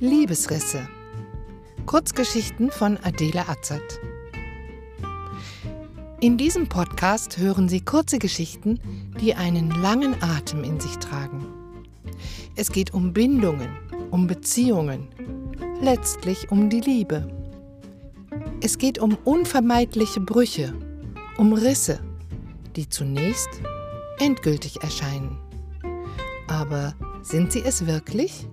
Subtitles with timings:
[0.00, 0.86] Liebesrisse.
[1.86, 3.98] Kurzgeschichten von Adele Atzert.
[6.20, 8.78] In diesem Podcast hören Sie kurze Geschichten,
[9.18, 11.46] die einen langen Atem in sich tragen.
[12.56, 13.70] Es geht um Bindungen,
[14.10, 15.08] um Beziehungen,
[15.80, 17.26] letztlich um die Liebe.
[18.60, 20.74] Es geht um unvermeidliche Brüche,
[21.38, 22.00] um Risse,
[22.76, 23.62] die zunächst
[24.18, 25.38] endgültig erscheinen.
[26.48, 28.46] Aber sind sie es wirklich?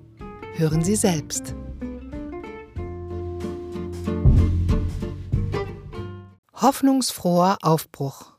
[0.55, 1.55] Hören Sie selbst.
[6.53, 8.34] Hoffnungsfroher Aufbruch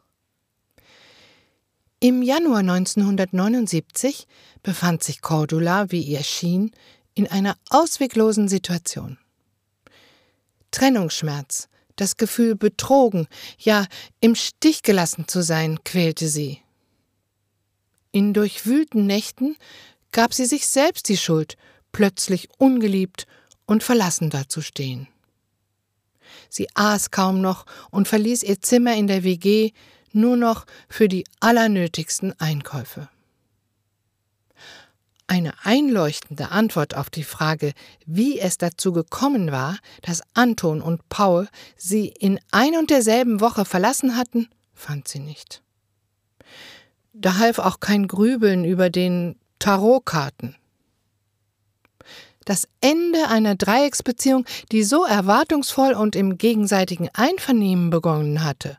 [1.98, 4.28] Im Januar 1979
[4.62, 6.70] befand sich Cordula, wie ihr schien,
[7.14, 9.18] in einer ausweglosen Situation.
[10.70, 13.26] Trennungsschmerz, das Gefühl, betrogen,
[13.59, 13.88] ja
[14.20, 16.60] im Stich gelassen zu sein, quälte sie.
[18.12, 19.56] In durchwühlten Nächten
[20.12, 21.56] gab sie sich selbst die Schuld
[21.95, 23.26] plötzlich ungeliebt
[23.64, 25.09] und verlassen dazustehen.
[26.50, 29.70] Sie aß kaum noch und verließ ihr Zimmer in der WG
[30.12, 33.09] nur noch für die allernötigsten Einkäufe.
[35.26, 37.72] Eine einleuchtende Antwort auf die Frage,
[38.04, 43.65] wie es dazu gekommen war, dass Anton und Paul sie in ein und derselben Woche
[43.65, 45.62] verlassen hatten, fand sie nicht.
[47.12, 50.56] Da half auch kein Grübeln über den Tarotkarten.
[52.45, 58.78] Das Ende einer Dreiecksbeziehung, die so erwartungsvoll und im gegenseitigen Einvernehmen begonnen hatte.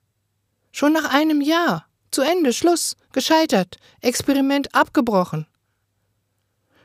[0.72, 1.88] Schon nach einem Jahr.
[2.12, 5.48] Zu Ende, Schluss, gescheitert, Experiment abgebrochen.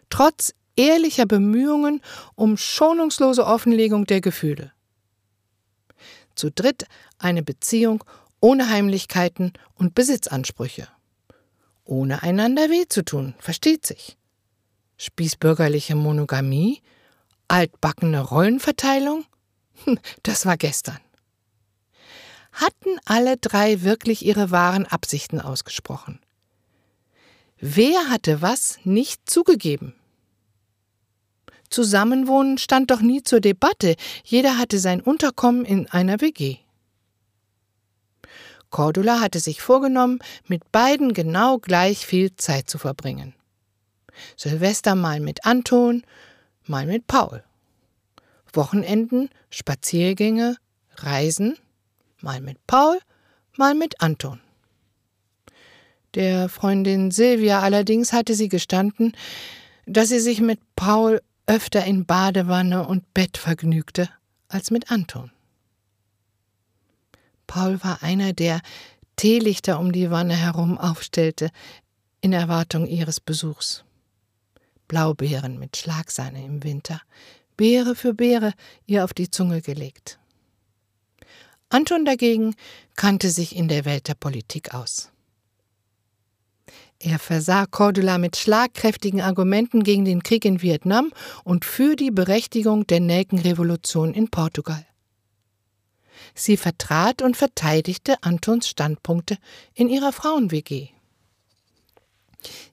[0.09, 2.01] Trotz ehrlicher Bemühungen
[2.35, 4.73] um schonungslose Offenlegung der Gefühle.
[6.35, 6.87] Zu dritt
[7.19, 8.03] eine Beziehung
[8.41, 10.89] ohne Heimlichkeiten und Besitzansprüche.
[11.85, 14.17] Ohne einander weh zu tun, versteht sich
[15.01, 16.83] spießbürgerliche Monogamie,
[17.49, 19.25] altbackene Rollenverteilung?
[19.85, 20.99] Hm, das war gestern.
[22.53, 26.21] Hatten alle drei wirklich ihre wahren Absichten ausgesprochen?
[27.59, 29.95] Wer hatte was nicht zugegeben?
[31.71, 36.57] Zusammenwohnen stand doch nie zur Debatte, jeder hatte sein Unterkommen in einer WG.
[38.71, 43.35] Cordula hatte sich vorgenommen, mit beiden genau gleich viel Zeit zu verbringen.
[44.37, 46.03] Silvester mal mit Anton,
[46.67, 47.43] mal mit Paul.
[48.53, 50.57] Wochenenden, Spaziergänge,
[50.97, 51.57] Reisen,
[52.21, 52.99] mal mit Paul,
[53.57, 54.41] mal mit Anton.
[56.15, 59.17] Der Freundin Silvia allerdings hatte sie gestanden,
[59.87, 64.09] dass sie sich mit Paul öfter in Badewanne und Bett vergnügte
[64.49, 65.31] als mit Anton.
[67.47, 68.61] Paul war einer, der
[69.17, 71.51] Teelichter um die Wanne herum aufstellte,
[72.21, 73.85] in Erwartung ihres Besuchs.
[74.91, 77.01] Blaubeeren mit Schlagsahne im Winter,
[77.57, 78.55] Beere für Beere
[78.87, 80.19] ihr auf die Zunge gelegt.
[81.69, 82.57] Anton dagegen
[82.97, 85.13] kannte sich in der Welt der Politik aus.
[86.99, 91.13] Er versah Cordula mit schlagkräftigen Argumenten gegen den Krieg in Vietnam
[91.45, 94.85] und für die Berechtigung der Nelkenrevolution in Portugal.
[96.35, 99.39] Sie vertrat und verteidigte Antons Standpunkte
[99.73, 100.89] in ihrer Frauen-WG.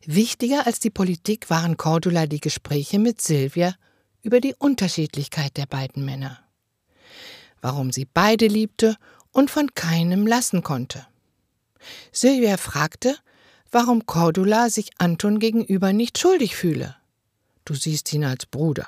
[0.06, 3.76] Wichtiger als die Politik waren Cordula die Gespräche mit Silvia
[4.22, 6.40] über die Unterschiedlichkeit der beiden Männer.
[7.62, 8.96] Warum sie beide liebte
[9.32, 11.06] und von keinem lassen konnte.
[12.12, 13.18] Silvia fragte,
[13.72, 16.96] warum Cordula sich Anton gegenüber nicht schuldig fühle.
[17.66, 18.88] Du siehst ihn als Bruder,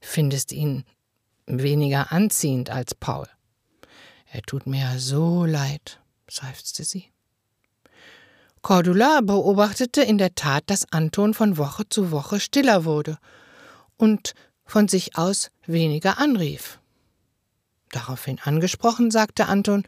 [0.00, 0.84] findest ihn
[1.46, 3.28] weniger anziehend als Paul.
[4.32, 7.13] Er tut mir so leid, seufzte sie.
[8.64, 13.18] Cordula beobachtete in der Tat, dass Anton von Woche zu Woche stiller wurde
[13.98, 14.32] und
[14.64, 16.80] von sich aus weniger anrief.
[17.90, 19.84] Daraufhin angesprochen, sagte Anton,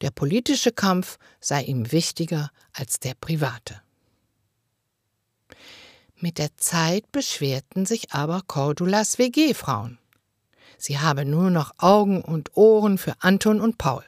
[0.00, 3.82] der politische Kampf sei ihm wichtiger als der private.
[6.16, 9.98] Mit der Zeit beschwerten sich aber Cordulas WG-Frauen.
[10.78, 14.02] Sie habe nur noch Augen und Ohren für Anton und Paul.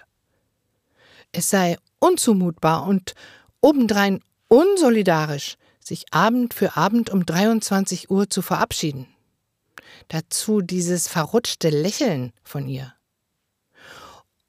[1.32, 3.14] Es sei unzumutbar und
[3.60, 9.06] obendrein unsolidarisch, sich Abend für Abend um 23 Uhr zu verabschieden.
[10.08, 12.92] Dazu dieses verrutschte Lächeln von ihr.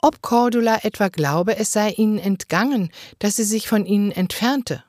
[0.01, 4.83] Ob Cordula etwa glaube, es sei ihnen entgangen, dass sie sich von ihnen entfernte.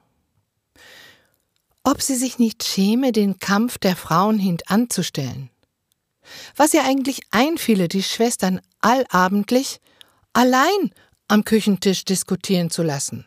[1.83, 5.51] Ob sie sich nicht schäme, den Kampf der Frauen hintanzustellen.
[6.57, 9.81] Was ihr eigentlich einfiele, die Schwestern allabendlich
[10.35, 10.93] allein
[11.29, 13.27] am Küchentisch diskutieren zu lassen.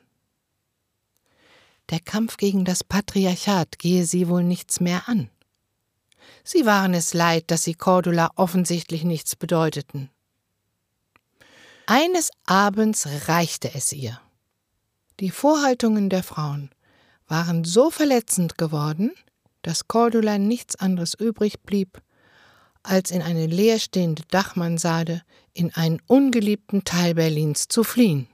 [1.91, 5.29] Der Kampf gegen das Patriarchat gehe sie wohl nichts mehr an.
[6.43, 10.09] Sie waren es leid, dass sie Cordula offensichtlich nichts bedeuteten.
[11.85, 14.19] Eines Abends reichte es ihr.
[15.19, 16.71] Die Vorhaltungen der Frauen
[17.27, 19.11] waren so verletzend geworden,
[19.61, 22.01] dass Cordula nichts anderes übrig blieb,
[22.83, 25.21] als in eine leerstehende Dachmansarde
[25.53, 28.27] in einen ungeliebten Teil Berlins zu fliehen.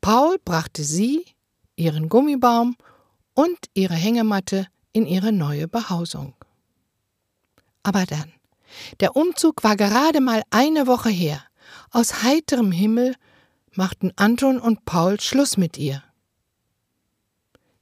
[0.00, 1.24] Paul brachte sie,
[1.76, 2.76] ihren Gummibaum
[3.34, 6.34] und ihre Hängematte in ihre neue Behausung.
[7.82, 8.32] Aber dann,
[9.00, 11.42] der Umzug war gerade mal eine Woche her.
[11.90, 13.14] Aus heiterem Himmel
[13.74, 16.02] machten Anton und Paul Schluss mit ihr.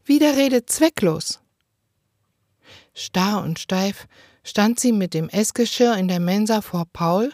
[0.04, 1.40] Widerrede zwecklos.
[2.94, 4.06] Starr und steif
[4.42, 7.32] stand sie mit dem Essgeschirr in der Mensa vor Paul,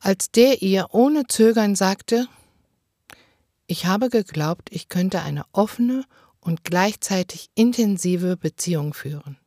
[0.00, 2.28] als der ihr ohne Zögern sagte
[3.66, 6.04] Ich habe geglaubt, ich könnte eine offene
[6.40, 9.38] und gleichzeitig intensive Beziehung führen.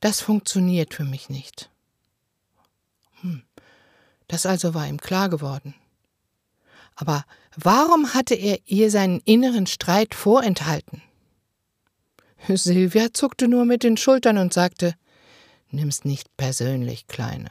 [0.00, 1.70] Das funktioniert für mich nicht.
[3.20, 3.42] Hm.
[4.28, 5.74] Das also war ihm klar geworden.
[6.94, 7.24] Aber
[7.56, 11.02] warum hatte er ihr seinen inneren Streit vorenthalten?
[12.48, 14.94] Silvia zuckte nur mit den Schultern und sagte,
[15.70, 17.50] Nimm's nicht persönlich, Kleine.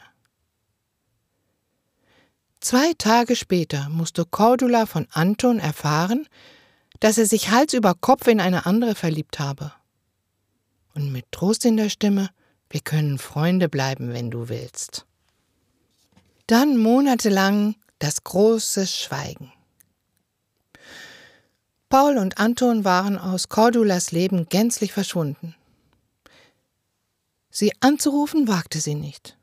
[2.59, 6.27] Zwei Tage später musste Cordula von Anton erfahren,
[6.99, 9.71] dass er sich Hals über Kopf in eine andere verliebt habe.
[10.95, 12.29] Und mit Trost in der Stimme,
[12.69, 15.05] wir können Freunde bleiben, wenn du willst.
[16.47, 19.51] Dann monatelang das große Schweigen.
[21.89, 25.55] Paul und Anton waren aus Cordulas Leben gänzlich verschwunden.
[27.49, 29.37] Sie anzurufen wagte sie nicht.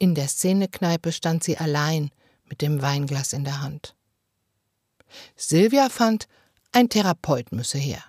[0.00, 2.10] In der Szenekneipe stand sie allein
[2.46, 3.94] mit dem Weinglas in der Hand.
[5.36, 6.26] Silvia fand,
[6.72, 8.02] ein Therapeut müsse her.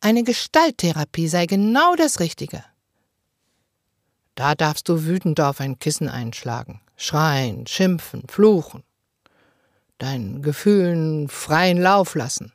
[0.00, 2.64] Eine Gestalttherapie sei genau das Richtige.
[4.34, 8.82] Da darfst du wütend auf ein Kissen einschlagen, schreien, schimpfen, fluchen,
[9.98, 12.52] deinen Gefühlen freien Lauf lassen.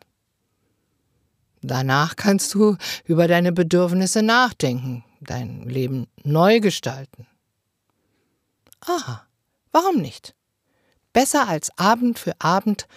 [1.61, 7.27] Danach kannst du über deine Bedürfnisse nachdenken, dein Leben neu gestalten.
[8.85, 9.25] Aha,
[9.71, 10.35] warum nicht?
[11.13, 12.87] Besser als Abend für Abend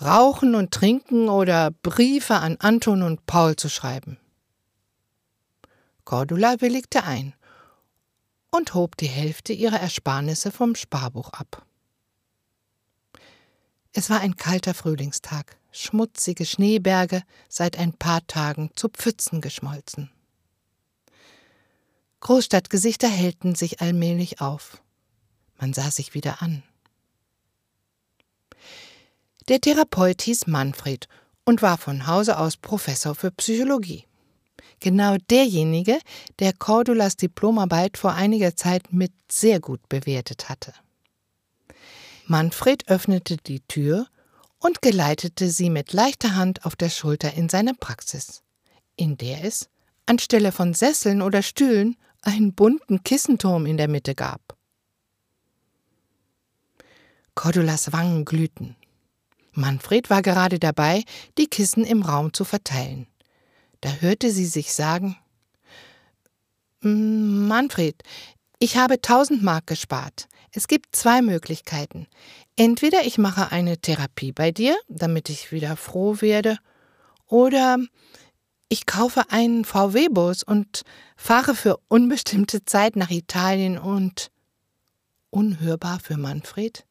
[0.00, 4.18] rauchen und trinken oder Briefe an Anton und Paul zu schreiben.
[6.04, 7.34] Cordula willigte ein
[8.50, 11.66] und hob die Hälfte ihrer Ersparnisse vom Sparbuch ab.
[13.92, 20.10] Es war ein kalter Frühlingstag, schmutzige Schneeberge seit ein paar Tagen zu Pfützen geschmolzen.
[22.20, 24.82] Großstadtgesichter hellten sich allmählich auf.
[25.58, 26.62] Man sah sich wieder an.
[29.48, 31.08] Der Therapeut hieß Manfred
[31.44, 34.04] und war von Hause aus Professor für Psychologie.
[34.80, 35.98] Genau derjenige,
[36.38, 40.74] der Cordulas Diplomarbeit vor einiger Zeit mit sehr gut bewertet hatte.
[42.26, 44.06] Manfred öffnete die Tür
[44.58, 48.42] und geleitete sie mit leichter Hand auf der Schulter in seine Praxis,
[48.96, 49.70] in der es,
[50.04, 54.57] anstelle von Sesseln oder Stühlen, einen bunten Kissenturm in der Mitte gab.
[57.38, 58.74] Cordulas Wangen glühten.
[59.52, 61.04] Manfred war gerade dabei,
[61.38, 63.06] die Kissen im Raum zu verteilen.
[63.80, 65.16] Da hörte sie sich sagen
[66.80, 68.02] Manfred,
[68.58, 70.26] ich habe tausend Mark gespart.
[70.50, 72.08] Es gibt zwei Möglichkeiten.
[72.56, 76.58] Entweder ich mache eine Therapie bei dir, damit ich wieder froh werde,
[77.28, 77.78] oder
[78.68, 80.82] ich kaufe einen VW-Bus und
[81.16, 84.32] fahre für unbestimmte Zeit nach Italien und
[85.30, 86.84] unhörbar für Manfred,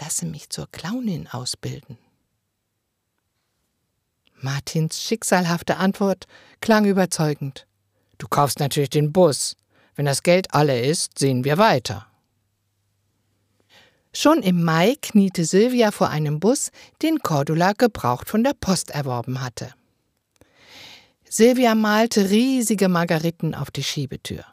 [0.00, 1.98] lasse mich zur Clownin ausbilden.
[4.40, 6.26] Martins schicksalhafte Antwort
[6.60, 7.66] klang überzeugend.
[8.18, 9.56] Du kaufst natürlich den Bus.
[9.94, 12.06] Wenn das Geld alle ist, sehen wir weiter.
[14.12, 16.70] Schon im Mai kniete Silvia vor einem Bus,
[17.02, 19.74] den Cordula gebraucht von der Post erworben hatte.
[21.28, 24.44] Silvia malte riesige Margariten auf die Schiebetür.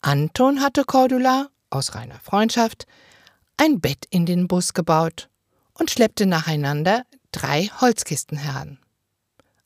[0.00, 2.86] Anton hatte Cordula, aus reiner Freundschaft,
[3.60, 5.28] ein Bett in den Bus gebaut
[5.74, 8.78] und schleppte nacheinander drei Holzkisten heran.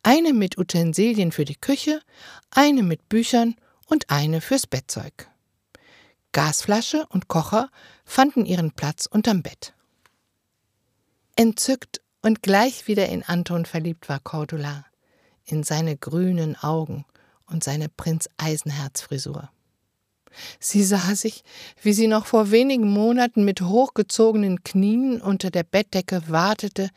[0.02, 2.00] Eine mit Utensilien für die Küche,
[2.50, 3.54] eine mit Büchern
[3.86, 5.30] und eine fürs Bettzeug.
[6.32, 7.70] Gasflasche und Kocher
[8.04, 9.74] fanden ihren Platz unterm Bett.
[11.36, 14.86] Entzückt und gleich wieder in Anton verliebt war Cordula,
[15.44, 17.04] in seine grünen Augen
[17.46, 19.53] und seine Prinz Eisenherz Frisur.
[20.60, 21.42] Sie sah sich,
[21.82, 26.90] wie sie noch vor wenigen Monaten mit hochgezogenen Knien unter der Bettdecke wartete,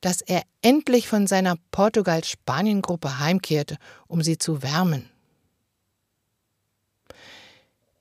[0.00, 3.76] dass er endlich von seiner Portugal-Spanien-Gruppe heimkehrte,
[4.08, 5.08] um sie zu wärmen.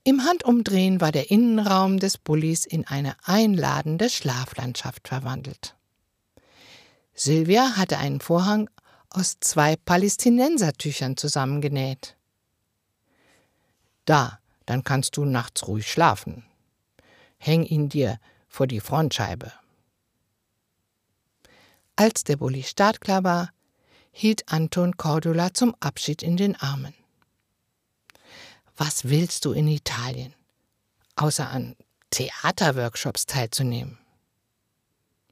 [0.03, 5.75] Im Handumdrehen war der Innenraum des Bullis in eine einladende Schlaflandschaft verwandelt.
[7.13, 8.67] Silvia hatte einen Vorhang
[9.11, 12.15] aus zwei Palästinensertüchern zusammengenäht.
[14.05, 14.39] Da,
[14.71, 16.45] dann kannst du nachts ruhig schlafen.
[17.37, 19.51] Häng ihn dir vor die Frontscheibe.
[21.97, 23.51] Als der Bulli startklar war,
[24.13, 26.93] hielt Anton Cordula zum Abschied in den Armen.
[28.77, 30.33] Was willst du in Italien,
[31.17, 31.75] außer an
[32.09, 33.97] Theaterworkshops teilzunehmen?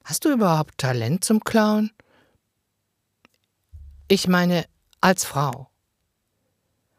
[0.03, 1.91] Hast du überhaupt Talent zum Klauen?
[4.10, 4.65] Ich meine,
[5.00, 5.69] als Frau.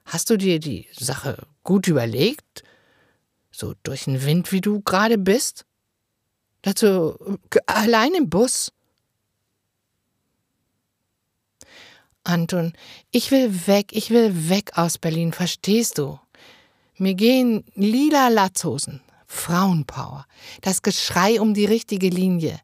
[0.06, 2.64] Hast du dir die Sache gut überlegt?
[3.50, 5.64] So durch den Wind, wie du gerade bist?
[6.62, 8.72] Dazu allein im Bus?
[12.22, 12.74] Anton,
[13.10, 16.18] ich will weg, ich will weg aus Berlin, verstehst du?
[16.96, 20.26] Mir gehen lila Latzhosen, Frauenpower,
[20.60, 22.60] das Geschrei um die richtige Linie,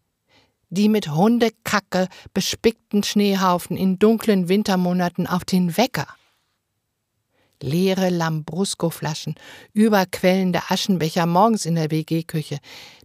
[0.69, 6.07] die mit Hundekacke bespickten Schneehaufen in dunklen Wintermonaten auf den Wecker.
[7.60, 9.34] Leere Lambrusco-Flaschen,
[9.72, 12.58] überquellende Aschenbecher morgens in der WG-Küche,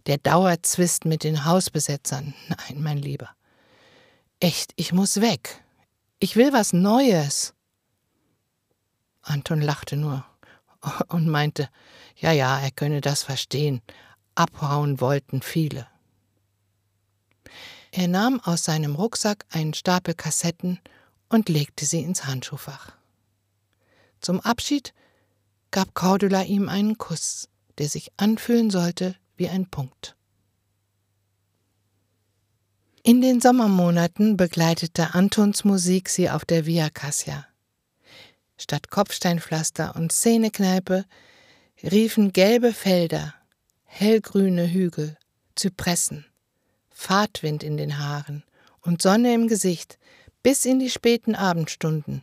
[0.06, 2.34] der Dauerzwist mit den Hausbesetzern.
[2.48, 3.30] Nein, mein Lieber.
[4.40, 5.62] Echt, ich muss weg.
[6.18, 7.54] Ich will was Neues.
[9.22, 10.24] Anton lachte nur
[11.08, 11.68] und meinte,
[12.16, 13.82] ja, ja, er könne das verstehen.
[14.34, 15.86] Abhauen wollten viele.
[17.92, 20.80] Er nahm aus seinem Rucksack einen Stapel Kassetten
[21.28, 22.92] und legte sie ins Handschuhfach.
[24.22, 24.94] Zum Abschied
[25.72, 27.48] gab Cordula ihm einen Kuss,
[27.78, 30.16] der sich anfühlen sollte wie ein Punkt.
[33.02, 37.46] In den Sommermonaten begleitete Antons Musik sie auf der Via Cassia.
[38.56, 41.04] Statt Kopfsteinpflaster und Szenekneipe
[41.82, 43.34] riefen gelbe Felder,
[43.86, 45.16] hellgrüne Hügel,
[45.56, 46.26] Zypressen,
[46.90, 48.44] Fahrtwind in den Haaren
[48.82, 49.98] und Sonne im Gesicht
[50.44, 52.22] bis in die späten Abendstunden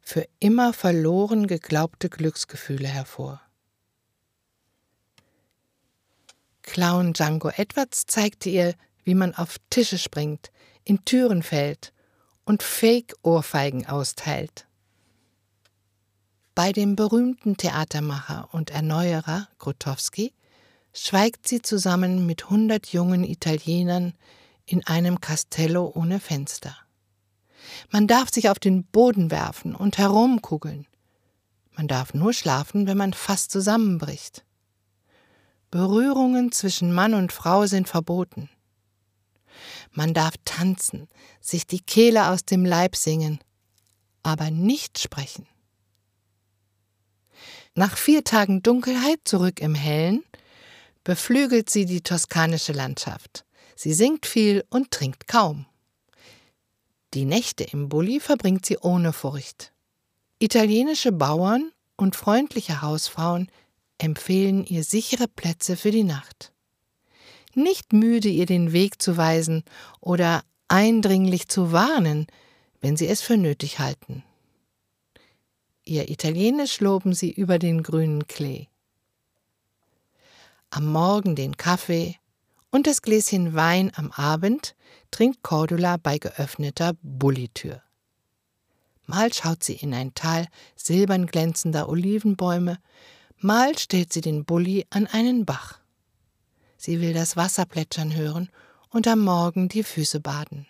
[0.00, 3.40] für immer verloren geglaubte Glücksgefühle hervor.
[6.62, 10.50] Clown Django Edwards zeigte ihr, wie man auf Tische springt,
[10.84, 11.92] in Türen fällt
[12.44, 14.66] und Fake-Ohrfeigen austeilt.
[16.54, 20.34] Bei dem berühmten Theatermacher und Erneuerer Grotowski
[20.92, 24.14] schweigt sie zusammen mit hundert jungen Italienern
[24.66, 26.76] in einem Castello ohne Fenster.
[27.90, 30.86] Man darf sich auf den Boden werfen und herumkugeln.
[31.76, 34.44] Man darf nur schlafen, wenn man fast zusammenbricht.
[35.70, 38.50] Berührungen zwischen Mann und Frau sind verboten.
[39.92, 41.08] Man darf tanzen,
[41.40, 43.40] sich die Kehle aus dem Leib singen,
[44.22, 45.46] aber nicht sprechen.
[47.74, 50.24] Nach vier Tagen Dunkelheit zurück im Hellen
[51.04, 53.44] beflügelt sie die toskanische Landschaft.
[53.76, 55.66] Sie singt viel und trinkt kaum.
[57.12, 59.72] Die Nächte im Bulli verbringt sie ohne Furcht.
[60.38, 63.50] Italienische Bauern und freundliche Hausfrauen
[63.98, 66.52] empfehlen ihr sichere Plätze für die Nacht.
[67.54, 69.64] Nicht müde, ihr den Weg zu weisen
[70.00, 72.28] oder eindringlich zu warnen,
[72.80, 74.22] wenn sie es für nötig halten.
[75.84, 78.68] Ihr Italienisch loben sie über den grünen Klee.
[80.70, 82.19] Am Morgen den Kaffee
[82.70, 84.74] und das Gläschen Wein am Abend
[85.10, 87.82] trinkt Cordula bei geöffneter Bullitür.
[89.06, 90.46] Mal schaut sie in ein Tal
[90.76, 92.78] silbern glänzender Olivenbäume,
[93.38, 95.80] mal stellt sie den Bulli an einen Bach.
[96.76, 98.50] Sie will das Wasser plätschern hören
[98.90, 100.66] und am Morgen die Füße baden.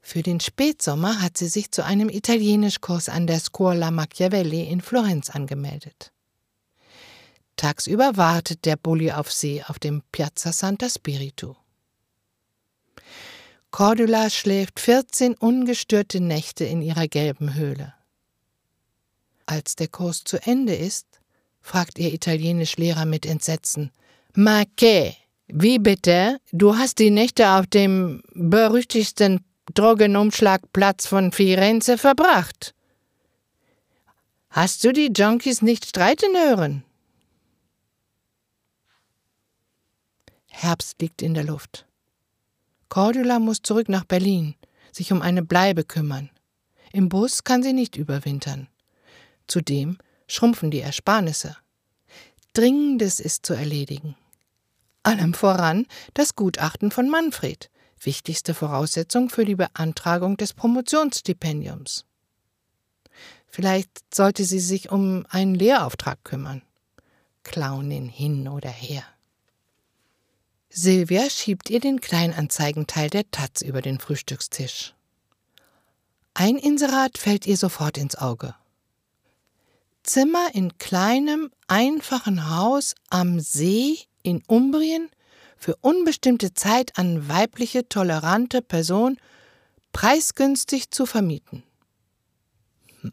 [0.00, 5.30] Für den Spätsommer hat sie sich zu einem Italienischkurs an der Scuola Machiavelli in Florenz
[5.30, 6.12] angemeldet.
[7.60, 11.56] Tagsüber wartet der Bulli auf sie auf dem Piazza Santa Spiritu.
[13.70, 17.92] Cordula schläft 14 ungestörte Nächte in ihrer gelben Höhle.
[19.44, 21.20] Als der Kurs zu Ende ist,
[21.60, 23.90] fragt ihr Italienischlehrer mit Entsetzen:
[24.32, 25.14] Ma che?
[25.48, 26.40] Wie bitte?
[26.52, 32.74] Du hast die Nächte auf dem berüchtigsten Drogenumschlagplatz von Firenze verbracht.
[34.48, 36.84] Hast du die Junkies nicht streiten hören?
[40.62, 41.86] Herbst liegt in der Luft.
[42.90, 44.56] Cordula muss zurück nach Berlin,
[44.92, 46.28] sich um eine Bleibe kümmern.
[46.92, 48.68] Im Bus kann sie nicht überwintern.
[49.46, 49.96] Zudem
[50.28, 51.56] schrumpfen die Ersparnisse.
[52.52, 54.16] Dringendes ist zu erledigen.
[55.02, 62.04] Allem voran das Gutachten von Manfred, wichtigste Voraussetzung für die Beantragung des Promotionsstipendiums.
[63.46, 66.60] Vielleicht sollte sie sich um einen Lehrauftrag kümmern.
[67.44, 69.04] Clownin hin oder her.
[70.72, 74.94] Silvia schiebt ihr den Kleinanzeigenteil der Taz über den Frühstückstisch.
[76.32, 78.54] Ein Inserat fällt ihr sofort ins Auge.
[80.04, 85.10] Zimmer in kleinem, einfachen Haus am See in Umbrien
[85.56, 89.18] für unbestimmte Zeit an weibliche, tolerante Person
[89.92, 91.64] preisgünstig zu vermieten.
[93.00, 93.12] Hm.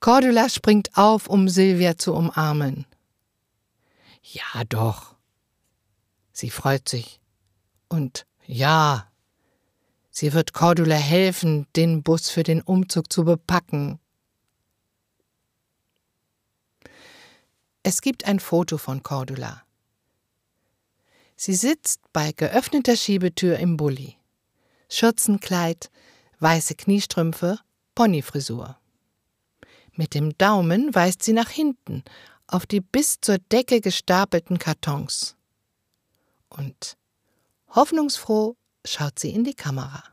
[0.00, 2.84] Cordula springt auf, um Silvia zu umarmen.
[4.22, 5.11] Ja, doch.
[6.42, 7.20] Sie freut sich.
[7.88, 9.08] Und ja,
[10.10, 14.00] sie wird Cordula helfen, den Bus für den Umzug zu bepacken.
[17.84, 19.62] Es gibt ein Foto von Cordula.
[21.36, 24.16] Sie sitzt bei geöffneter Schiebetür im Bulli.
[24.88, 25.92] Schürzenkleid,
[26.40, 27.60] weiße Kniestrümpfe,
[27.94, 28.80] Ponyfrisur.
[29.92, 32.02] Mit dem Daumen weist sie nach hinten
[32.48, 35.36] auf die bis zur Decke gestapelten Kartons.
[36.56, 36.96] Und
[37.68, 40.04] hoffnungsfroh schaut sie in die Kamera.